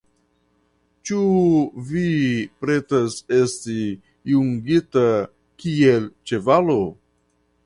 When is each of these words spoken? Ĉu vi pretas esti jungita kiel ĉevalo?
Ĉu 1.09 1.19
vi 1.89 2.05
pretas 2.63 3.19
esti 3.41 3.77
jungita 4.33 5.05
kiel 5.63 6.11
ĉevalo? 6.33 6.81